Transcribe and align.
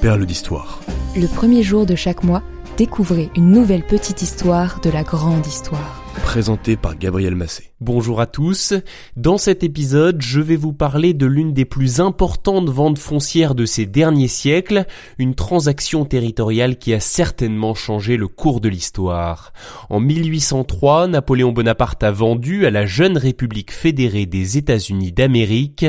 perles 0.00 0.26
d'histoire. 0.26 0.80
Le 1.16 1.26
premier 1.26 1.62
jour 1.62 1.84
de 1.84 1.96
chaque 1.96 2.22
mois, 2.22 2.42
découvrez 2.76 3.30
une 3.36 3.50
nouvelle 3.50 3.84
petite 3.84 4.22
histoire 4.22 4.80
de 4.80 4.90
la 4.90 5.02
grande 5.02 5.46
histoire. 5.46 6.02
Présenté 6.22 6.76
par 6.76 6.96
Gabriel 6.96 7.34
Massé. 7.34 7.70
Bonjour 7.80 8.20
à 8.20 8.26
tous. 8.26 8.74
Dans 9.16 9.38
cet 9.38 9.64
épisode, 9.64 10.20
je 10.20 10.40
vais 10.40 10.56
vous 10.56 10.72
parler 10.72 11.14
de 11.14 11.26
l'une 11.26 11.52
des 11.52 11.64
plus 11.64 12.00
importantes 12.00 12.68
ventes 12.68 12.98
foncières 12.98 13.54
de 13.54 13.64
ces 13.64 13.86
derniers 13.86 14.28
siècles, 14.28 14.84
une 15.18 15.34
transaction 15.34 16.04
territoriale 16.04 16.76
qui 16.76 16.92
a 16.92 17.00
certainement 17.00 17.74
changé 17.74 18.16
le 18.16 18.28
cours 18.28 18.60
de 18.60 18.68
l'histoire. 18.68 19.52
En 19.90 20.00
1803, 20.00 21.08
Napoléon 21.08 21.52
Bonaparte 21.52 22.02
a 22.02 22.10
vendu 22.10 22.66
à 22.66 22.70
la 22.70 22.84
jeune 22.86 23.16
République 23.16 23.72
fédérée 23.72 24.26
des 24.26 24.58
États-Unis 24.58 25.12
d'Amérique 25.12 25.86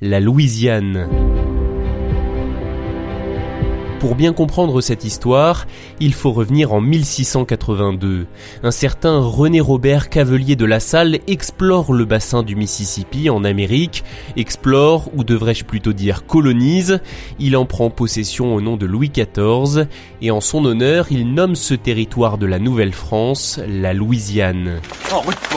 la 0.00 0.18
Louisiane. 0.18 1.31
Pour 4.02 4.16
bien 4.16 4.32
comprendre 4.32 4.80
cette 4.80 5.04
histoire, 5.04 5.68
il 6.00 6.12
faut 6.12 6.32
revenir 6.32 6.72
en 6.72 6.80
1682. 6.80 8.26
Un 8.64 8.70
certain 8.72 9.20
René 9.20 9.60
Robert 9.60 10.10
Cavelier 10.10 10.56
de 10.56 10.64
la 10.64 10.80
Salle 10.80 11.20
explore 11.28 11.92
le 11.92 12.04
bassin 12.04 12.42
du 12.42 12.56
Mississippi 12.56 13.30
en 13.30 13.44
Amérique, 13.44 14.02
explore, 14.36 15.08
ou 15.14 15.22
devrais-je 15.22 15.64
plutôt 15.64 15.92
dire 15.92 16.26
colonise, 16.26 16.98
il 17.38 17.56
en 17.56 17.64
prend 17.64 17.90
possession 17.90 18.56
au 18.56 18.60
nom 18.60 18.76
de 18.76 18.86
Louis 18.86 19.08
XIV, 19.10 19.86
et 20.20 20.32
en 20.32 20.40
son 20.40 20.64
honneur, 20.64 21.06
il 21.12 21.32
nomme 21.32 21.54
ce 21.54 21.74
territoire 21.74 22.38
de 22.38 22.46
la 22.46 22.58
Nouvelle-France 22.58 23.60
la 23.68 23.94
Louisiane. 23.94 24.80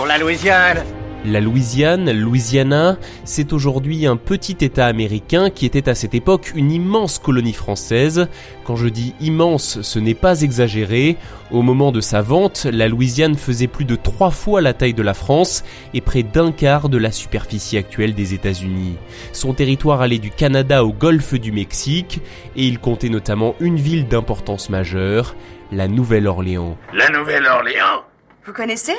La 0.08 0.20
Louisiane 0.20 0.84
la 1.32 1.42
Louisiane, 1.42 2.12
Louisiana, 2.12 2.98
c'est 3.24 3.54
aujourd'hui 3.54 4.06
un 4.06 4.18
petit 4.18 4.58
État 4.62 4.86
américain 4.86 5.50
qui 5.50 5.66
était 5.66 5.90
à 5.90 5.96
cette 5.96 6.14
époque 6.14 6.52
une 6.56 6.72
immense 6.72 7.20
colonie 7.20 7.54
française. 7.54 8.28
Quand 8.64 8.76
je 8.76 8.88
dis 8.88 9.14
immense, 9.20 9.82
ce 9.82 10.00
n'est 10.00 10.14
pas 10.14 10.42
exagéré. 10.42 11.18
Au 11.52 11.62
moment 11.62 11.91
de 11.91 12.02
sa 12.02 12.22
vente, 12.22 12.66
la 12.66 12.88
Louisiane 12.88 13.36
faisait 13.36 13.68
plus 13.68 13.86
de 13.86 13.96
trois 13.96 14.32
fois 14.32 14.62
la 14.62 14.74
taille 14.74 14.94
de 14.94 15.04
la 15.04 15.14
France 15.14 15.64
et 15.94 16.02
près 16.02 16.24
d'un 16.24 16.52
quart 16.52 16.90
de 16.90 16.98
la 16.98 17.12
superficie 17.12 17.77
actuelle 17.77 18.14
des 18.14 18.34
États-Unis. 18.34 18.98
Son 19.32 19.54
territoire 19.54 20.02
allait 20.02 20.20
du 20.20 20.32
Canada 20.32 20.84
au 20.84 20.94
golfe 20.94 21.34
du 21.36 21.52
Mexique 21.52 22.21
et 22.55 22.66
il 22.66 22.80
comptait 22.80 23.10
notamment 23.10 23.55
une 23.60 23.77
ville 23.77 24.08
d'importance 24.08 24.70
majeure, 24.70 25.36
la 25.71 25.88
Nouvelle-Orléans. 25.88 26.77
La 26.94 27.10
Nouvelle-Orléans? 27.10 28.04
Vous 28.46 28.54
connaissez? 28.54 28.96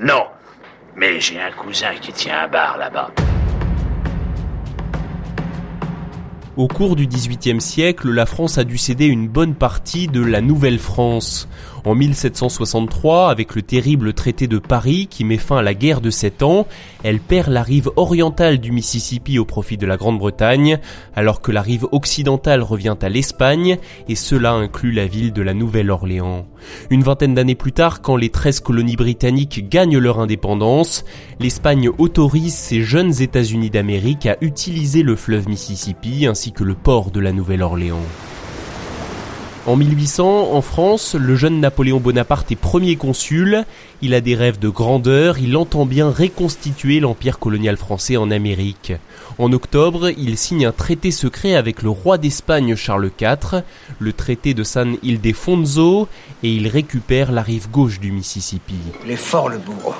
Non, 0.00 0.24
mais 0.96 1.20
j'ai 1.20 1.40
un 1.40 1.50
cousin 1.52 1.94
qui 2.00 2.12
tient 2.12 2.44
un 2.44 2.48
bar 2.48 2.78
là-bas. 2.78 3.10
Au 6.60 6.68
cours 6.68 6.94
du 6.94 7.06
XVIIIe 7.06 7.58
siècle, 7.58 8.10
la 8.10 8.26
France 8.26 8.58
a 8.58 8.64
dû 8.64 8.76
céder 8.76 9.06
une 9.06 9.28
bonne 9.28 9.54
partie 9.54 10.08
de 10.08 10.20
la 10.20 10.42
Nouvelle-France. 10.42 11.48
En 11.86 11.94
1763, 11.94 13.30
avec 13.30 13.54
le 13.54 13.62
terrible 13.62 14.12
traité 14.12 14.46
de 14.46 14.58
Paris 14.58 15.06
qui 15.08 15.24
met 15.24 15.38
fin 15.38 15.56
à 15.56 15.62
la 15.62 15.72
guerre 15.72 16.02
de 16.02 16.10
Sept 16.10 16.42
Ans, 16.42 16.66
elle 17.02 17.20
perd 17.20 17.48
la 17.48 17.62
rive 17.62 17.90
orientale 17.96 18.58
du 18.58 18.72
Mississippi 18.72 19.38
au 19.38 19.46
profit 19.46 19.78
de 19.78 19.86
la 19.86 19.96
Grande-Bretagne, 19.96 20.78
alors 21.16 21.40
que 21.40 21.50
la 21.50 21.62
rive 21.62 21.86
occidentale 21.92 22.62
revient 22.62 22.96
à 23.00 23.08
l'Espagne, 23.08 23.78
et 24.10 24.14
cela 24.14 24.52
inclut 24.52 24.92
la 24.92 25.06
ville 25.06 25.32
de 25.32 25.40
la 25.40 25.54
Nouvelle-Orléans. 25.54 26.44
Une 26.90 27.02
vingtaine 27.02 27.34
d'années 27.34 27.54
plus 27.54 27.72
tard, 27.72 28.02
quand 28.02 28.16
les 28.16 28.28
13 28.28 28.60
colonies 28.60 28.96
britanniques 28.96 29.66
gagnent 29.70 29.96
leur 29.96 30.20
indépendance, 30.20 31.06
l'Espagne 31.38 31.88
autorise 31.96 32.54
ces 32.54 32.82
jeunes 32.82 33.22
États-Unis 33.22 33.70
d'Amérique 33.70 34.26
à 34.26 34.36
utiliser 34.42 35.02
le 35.02 35.16
fleuve 35.16 35.48
Mississippi 35.48 36.26
ainsi 36.26 36.49
que 36.52 36.64
le 36.64 36.74
port 36.74 37.10
de 37.10 37.20
la 37.20 37.32
Nouvelle-Orléans. 37.32 38.06
En 39.66 39.76
1800, 39.76 40.54
en 40.54 40.62
France, 40.62 41.14
le 41.14 41.36
jeune 41.36 41.60
Napoléon 41.60 42.00
Bonaparte 42.00 42.50
est 42.50 42.56
premier 42.56 42.96
consul, 42.96 43.64
il 44.00 44.14
a 44.14 44.22
des 44.22 44.34
rêves 44.34 44.58
de 44.58 44.70
grandeur, 44.70 45.38
il 45.38 45.54
entend 45.54 45.84
bien 45.84 46.10
reconstituer 46.10 46.98
l'empire 46.98 47.38
colonial 47.38 47.76
français 47.76 48.16
en 48.16 48.30
Amérique. 48.30 48.94
En 49.36 49.52
octobre, 49.52 50.10
il 50.16 50.38
signe 50.38 50.64
un 50.64 50.72
traité 50.72 51.10
secret 51.10 51.56
avec 51.56 51.82
le 51.82 51.90
roi 51.90 52.16
d'Espagne 52.16 52.74
Charles 52.74 53.10
IV, 53.20 53.62
le 53.98 54.12
traité 54.14 54.54
de 54.54 54.64
San 54.64 54.96
Ildefonso, 55.02 56.08
et 56.42 56.50
il 56.50 56.66
récupère 56.66 57.30
la 57.30 57.42
rive 57.42 57.70
gauche 57.70 58.00
du 58.00 58.12
Mississippi. 58.12 58.76
Il 59.04 59.10
est 59.10 59.16
fort 59.16 59.50
le 59.50 59.58
bourreau. 59.58 59.94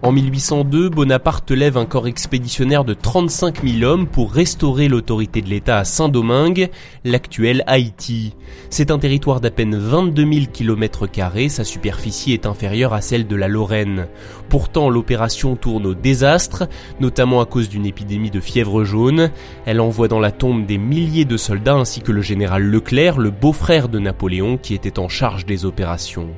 En 0.00 0.12
1802, 0.12 0.90
Bonaparte 0.90 1.50
lève 1.50 1.76
un 1.76 1.84
corps 1.84 2.06
expéditionnaire 2.06 2.84
de 2.84 2.94
35 2.94 3.66
000 3.66 3.82
hommes 3.82 4.06
pour 4.06 4.32
restaurer 4.32 4.86
l'autorité 4.86 5.42
de 5.42 5.48
l'État 5.48 5.78
à 5.78 5.84
Saint-Domingue, 5.84 6.70
l'actuel 7.02 7.64
Haïti. 7.66 8.36
C'est 8.70 8.92
un 8.92 9.00
territoire 9.00 9.40
d'à 9.40 9.50
peine 9.50 9.76
22 9.76 10.22
000 10.22 10.46
km, 10.52 11.08
sa 11.48 11.64
superficie 11.64 12.32
est 12.32 12.46
inférieure 12.46 12.94
à 12.94 13.00
celle 13.00 13.26
de 13.26 13.34
la 13.34 13.48
Lorraine. 13.48 14.06
Pourtant, 14.48 14.88
l'opération 14.88 15.56
tourne 15.56 15.84
au 15.84 15.94
désastre, 15.94 16.68
notamment 17.00 17.40
à 17.40 17.46
cause 17.46 17.68
d'une 17.68 17.84
épidémie 17.84 18.30
de 18.30 18.40
fièvre 18.40 18.84
jaune. 18.84 19.32
Elle 19.66 19.80
envoie 19.80 20.06
dans 20.06 20.20
la 20.20 20.30
tombe 20.30 20.64
des 20.64 20.78
milliers 20.78 21.24
de 21.24 21.36
soldats 21.36 21.74
ainsi 21.74 22.02
que 22.02 22.12
le 22.12 22.22
général 22.22 22.62
Leclerc, 22.62 23.18
le 23.18 23.32
beau-frère 23.32 23.88
de 23.88 23.98
Napoléon, 23.98 24.58
qui 24.58 24.74
était 24.74 25.00
en 25.00 25.08
charge 25.08 25.44
des 25.44 25.64
opérations. 25.64 26.28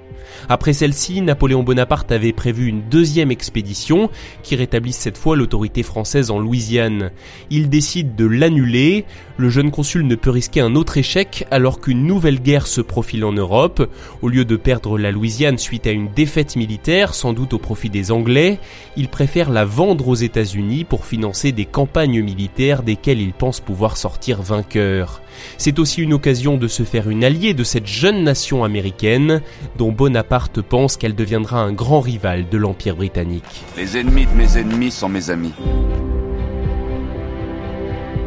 Après 0.48 0.72
celle-ci, 0.72 1.20
Napoléon 1.20 1.62
Bonaparte 1.62 2.12
avait 2.12 2.32
prévu 2.32 2.66
une 2.66 2.82
deuxième 2.88 3.31
expédition 3.31 4.10
qui 4.42 4.56
rétablisse 4.56 4.97
cette 4.97 5.19
fois 5.19 5.36
l'autorité 5.36 5.82
française 5.82 6.31
en 6.31 6.38
Louisiane. 6.38 7.10
Il 7.50 7.69
décide 7.69 8.14
de 8.16 8.26
l'annuler, 8.26 9.04
le 9.36 9.48
jeune 9.48 9.70
consul 9.70 10.06
ne 10.06 10.14
peut 10.14 10.31
risquer 10.31 10.60
un 10.60 10.75
autre 10.75 10.98
échec 10.98 11.47
alors 11.50 11.81
qu'une 11.81 12.06
nouvelle 12.06 12.41
guerre 12.41 12.66
se 12.66 12.81
profile 12.81 13.25
en 13.25 13.32
Europe. 13.32 13.88
Au 14.22 14.28
lieu 14.28 14.44
de 14.44 14.56
perdre 14.56 14.98
la 14.98 15.10
Louisiane 15.10 15.58
suite 15.58 15.86
à 15.86 15.91
une 15.91 16.12
défaite 16.12 16.56
militaire, 16.56 17.14
sans 17.14 17.32
doute 17.32 17.54
au 17.54 17.58
profit 17.58 17.91
des 17.91 18.12
Anglais, 18.12 18.58
il 18.97 19.08
préfère 19.08 19.50
la 19.50 19.64
vendre 19.64 20.08
aux 20.08 20.14
États-Unis 20.14 20.84
pour 20.84 21.06
financer 21.06 21.52
des 21.52 21.64
campagnes 21.64 22.22
militaires 22.22 22.82
desquelles 22.82 23.20
il 23.20 23.32
pense 23.32 23.60
pouvoir 23.60 23.97
sortir 23.97 24.42
vainqueur. 24.42 25.22
C'est 25.56 25.78
aussi 25.78 26.02
une 26.02 26.12
occasion 26.12 26.56
de 26.56 26.69
se 26.69 26.82
faire 26.82 27.08
une 27.08 27.25
alliée 27.25 27.54
de 27.54 27.64
cette 27.64 27.87
jeune 27.87 28.22
nation 28.22 28.64
américaine 28.64 29.41
dont 29.78 29.92
Bonaparte 30.10 30.60
pense 30.60 30.97
qu'elle 30.97 31.15
deviendra 31.15 31.60
un 31.60 31.72
grand 31.72 32.00
rival 32.00 32.48
de 32.48 32.59
l'Empire 32.59 32.97
britannique. 32.97 33.44
Les 33.76 33.97
ennemis 33.97 34.26
de 34.26 34.32
mes 34.32 34.59
ennemis 34.59 34.91
sont 34.91 35.09
mes 35.09 35.31
amis. 35.31 35.53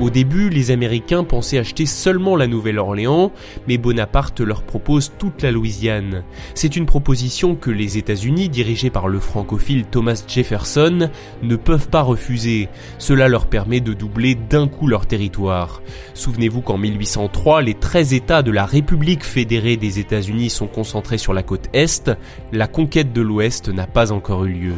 Au 0.03 0.09
début, 0.09 0.49
les 0.49 0.71
Américains 0.71 1.23
pensaient 1.23 1.59
acheter 1.59 1.85
seulement 1.85 2.35
la 2.35 2.45
Nouvelle-Orléans, 2.45 3.31
mais 3.69 3.77
Bonaparte 3.77 4.41
leur 4.41 4.63
propose 4.63 5.13
toute 5.17 5.41
la 5.41 5.49
Louisiane. 5.49 6.25
C'est 6.55 6.75
une 6.75 6.85
proposition 6.85 7.55
que 7.55 7.71
les 7.71 7.97
États-Unis, 7.97 8.49
dirigés 8.49 8.89
par 8.89 9.07
le 9.07 9.21
francophile 9.21 9.85
Thomas 9.85 10.21
Jefferson, 10.27 11.09
ne 11.41 11.55
peuvent 11.55 11.87
pas 11.87 12.01
refuser. 12.01 12.67
Cela 12.97 13.29
leur 13.29 13.47
permet 13.47 13.79
de 13.79 13.93
doubler 13.93 14.35
d'un 14.35 14.67
coup 14.67 14.87
leur 14.87 15.05
territoire. 15.05 15.81
Souvenez-vous 16.15 16.59
qu'en 16.59 16.77
1803, 16.77 17.61
les 17.61 17.73
13 17.73 18.13
États 18.13 18.43
de 18.43 18.51
la 18.51 18.65
République 18.65 19.23
fédérée 19.23 19.77
des 19.77 19.99
États-Unis 19.99 20.49
sont 20.49 20.67
concentrés 20.67 21.17
sur 21.17 21.31
la 21.31 21.43
côte 21.43 21.69
Est. 21.71 22.11
La 22.51 22.67
conquête 22.67 23.13
de 23.13 23.21
l'Ouest 23.21 23.69
n'a 23.69 23.87
pas 23.87 24.11
encore 24.11 24.43
eu 24.43 24.51
lieu. 24.51 24.73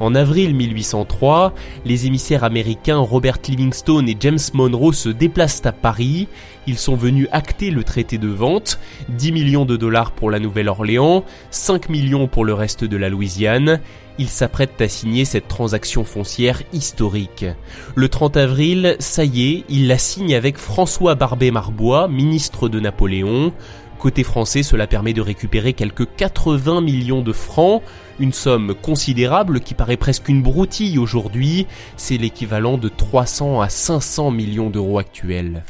En 0.00 0.14
avril 0.14 0.54
1803, 0.54 1.52
les 1.84 2.06
émissaires 2.06 2.44
américains 2.44 2.98
Robert 2.98 3.38
Livingstone 3.48 4.08
et 4.08 4.16
James 4.20 4.38
Monroe 4.54 4.92
se 4.92 5.08
déplacent 5.08 5.66
à 5.66 5.72
Paris. 5.72 6.28
Ils 6.68 6.78
sont 6.78 6.94
venus 6.94 7.26
acter 7.32 7.70
le 7.70 7.82
traité 7.82 8.16
de 8.16 8.28
vente, 8.28 8.78
10 9.08 9.32
millions 9.32 9.64
de 9.64 9.76
dollars 9.76 10.12
pour 10.12 10.30
la 10.30 10.38
Nouvelle-Orléans, 10.38 11.24
5 11.50 11.88
millions 11.88 12.28
pour 12.28 12.44
le 12.44 12.54
reste 12.54 12.84
de 12.84 12.96
la 12.96 13.08
Louisiane. 13.08 13.80
Ils 14.20 14.28
s'apprêtent 14.28 14.80
à 14.80 14.88
signer 14.88 15.24
cette 15.24 15.48
transaction 15.48 16.04
foncière 16.04 16.62
historique. 16.72 17.46
Le 17.94 18.08
30 18.08 18.36
avril, 18.36 18.96
ça 18.98 19.24
y 19.24 19.48
est, 19.48 19.64
ils 19.68 19.86
la 19.86 19.98
signent 19.98 20.34
avec 20.34 20.58
François 20.58 21.14
Barbet-Marbois, 21.14 22.08
ministre 22.08 22.68
de 22.68 22.80
Napoléon. 22.80 23.52
Côté 23.98 24.22
français, 24.22 24.62
cela 24.62 24.86
permet 24.86 25.12
de 25.12 25.20
récupérer 25.20 25.72
quelques 25.72 26.06
80 26.16 26.82
millions 26.82 27.20
de 27.20 27.32
francs, 27.32 27.82
une 28.20 28.32
somme 28.32 28.74
considérable 28.80 29.58
qui 29.58 29.74
paraît 29.74 29.96
presque 29.96 30.28
une 30.28 30.40
broutille 30.40 31.00
aujourd'hui, 31.00 31.66
c'est 31.96 32.16
l'équivalent 32.16 32.78
de 32.78 32.88
300 32.88 33.60
à 33.60 33.68
500 33.68 34.30
millions 34.30 34.70
d'euros 34.70 34.98
actuels. 34.98 35.64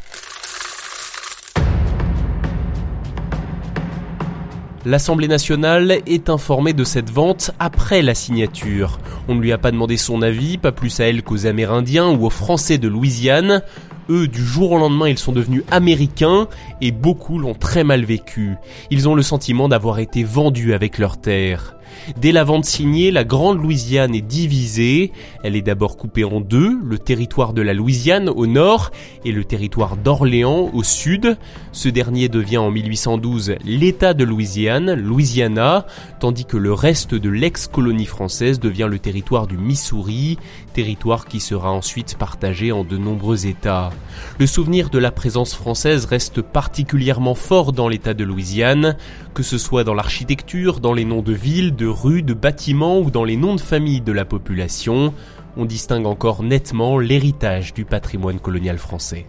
L'Assemblée 4.84 5.28
nationale 5.28 5.98
est 6.06 6.31
informée 6.31 6.72
de 6.72 6.84
cette 6.84 7.10
vente 7.10 7.50
après 7.58 8.00
la 8.00 8.14
signature. 8.14 8.98
On 9.26 9.34
ne 9.34 9.40
lui 9.40 9.52
a 9.52 9.58
pas 9.58 9.70
demandé 9.70 9.96
son 9.96 10.22
avis, 10.22 10.56
pas 10.56 10.72
plus 10.72 11.00
à 11.00 11.08
elle 11.08 11.22
qu'aux 11.22 11.46
Amérindiens 11.46 12.08
ou 12.08 12.26
aux 12.26 12.31
Français 12.31 12.78
de 12.78 12.88
Louisiane. 12.88 13.62
Eux, 14.10 14.26
du 14.28 14.44
jour 14.44 14.72
au 14.72 14.78
lendemain, 14.78 15.08
ils 15.08 15.19
sont 15.19 15.32
devenus 15.32 15.64
américains 15.70 16.49
et 16.81 16.93
beaucoup 16.93 17.38
l'ont 17.38 17.55
très 17.55 17.84
mal 17.84 18.05
vécu. 18.05 18.56
Ils 18.90 19.08
ont 19.08 19.14
le 19.14 19.22
sentiment 19.22 19.69
d'avoir 19.69 19.99
été 19.99 20.25
vendus 20.25 20.72
avec 20.72 20.99
leurs 20.99 21.20
terres. 21.20 21.77
Dès 22.17 22.32
la 22.32 22.44
vente 22.44 22.64
signée, 22.64 23.11
la 23.11 23.25
Grande 23.25 23.62
Louisiane 23.62 24.14
est 24.14 24.20
divisée. 24.20 25.12
Elle 25.43 25.56
est 25.56 25.62
d'abord 25.62 25.96
coupée 25.96 26.25
en 26.25 26.40
deux, 26.40 26.79
le 26.82 26.99
territoire 26.99 27.52
de 27.52 27.62
la 27.62 27.75
Louisiane 27.75 28.29
au 28.29 28.46
nord 28.46 28.90
et 29.25 29.32
le 29.32 29.44
territoire 29.44 29.96
d'Orléans 29.96 30.70
au 30.73 30.82
sud. 30.82 31.37
Ce 31.73 31.88
dernier 31.88 32.29
devient 32.29 32.58
en 32.58 32.70
1812 32.70 33.56
l'État 33.64 34.14
de 34.14 34.25
Louisiane, 34.25 34.94
Louisiana, 34.94 35.87
tandis 36.20 36.44
que 36.44 36.56
le 36.56 36.73
reste 36.73 37.14
de 37.14 37.29
l'ex-colonie 37.29 38.06
française 38.06 38.61
devient 38.61 38.88
le 38.91 38.99
territoire 38.99 39.46
du 39.46 39.56
Missouri, 39.56 40.38
territoire 40.73 41.26
qui 41.26 41.41
sera 41.41 41.70
ensuite 41.70 42.17
partagé 42.19 42.73
en 42.73 42.84
de 42.84 42.96
nombreux 42.96 43.46
États. 43.46 43.91
Le 44.38 44.46
souvenir 44.46 44.91
de 44.91 44.99
la 44.99 45.11
présence 45.11 45.55
française 45.55 46.06
reste 46.06 46.43
particulièrement 46.43 47.34
fort 47.34 47.73
dans 47.73 47.88
l'État 47.88 48.14
de 48.14 48.25
Louisiane, 48.25 48.96
que 49.34 49.43
ce 49.43 49.58
soit 49.58 49.84
dans 49.84 49.94
l'architecture, 49.94 50.81
dans 50.81 50.93
les 50.93 51.05
noms 51.05 51.23
de 51.23 51.32
villes, 51.32 51.75
de 51.78 51.86
rues, 51.86 52.22
de 52.22 52.34
bâtiments 52.34 52.98
ou 52.98 53.10
dans 53.10 53.25
les 53.25 53.36
noms 53.36 53.54
de 53.54 53.60
famille 53.60 54.00
de 54.00 54.12
la 54.12 54.25
population, 54.25 55.14
on 55.56 55.64
distingue 55.64 56.06
encore 56.06 56.42
nettement 56.42 56.98
l'héritage 56.98 57.72
du 57.72 57.84
patrimoine 57.84 58.40
colonial 58.40 58.78
français. 58.78 59.26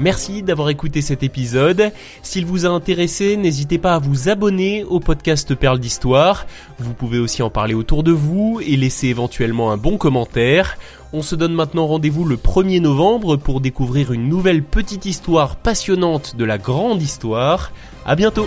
Merci 0.00 0.42
d'avoir 0.42 0.68
écouté 0.68 1.02
cet 1.02 1.24
épisode. 1.24 1.90
S'il 2.22 2.46
vous 2.46 2.66
a 2.66 2.68
intéressé, 2.68 3.36
n'hésitez 3.36 3.78
pas 3.78 3.94
à 3.94 3.98
vous 3.98 4.28
abonner 4.28 4.84
au 4.84 5.00
podcast 5.00 5.54
Perles 5.56 5.80
d'Histoire. 5.80 6.46
Vous 6.78 6.94
pouvez 6.94 7.18
aussi 7.18 7.42
en 7.42 7.50
parler 7.50 7.74
autour 7.74 8.04
de 8.04 8.12
vous 8.12 8.60
et 8.64 8.76
laisser 8.76 9.08
éventuellement 9.08 9.72
un 9.72 9.76
bon 9.76 9.98
commentaire. 9.98 10.78
On 11.12 11.22
se 11.22 11.34
donne 11.34 11.54
maintenant 11.54 11.86
rendez-vous 11.86 12.24
le 12.24 12.36
1er 12.36 12.80
novembre 12.80 13.36
pour 13.36 13.60
découvrir 13.60 14.12
une 14.12 14.28
nouvelle 14.28 14.62
petite 14.62 15.04
histoire 15.04 15.56
passionnante 15.56 16.36
de 16.36 16.44
la 16.44 16.58
grande 16.58 17.02
histoire. 17.02 17.72
À 18.06 18.14
bientôt! 18.14 18.46